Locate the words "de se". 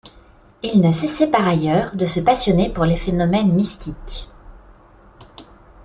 1.95-2.19